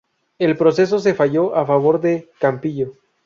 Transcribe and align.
El 0.39 0.57
proceso 0.57 0.97
se 0.97 1.13
falló 1.13 1.55
a 1.55 1.63
favor 1.63 2.01
de 2.01 2.31
Campillo. 2.39 2.93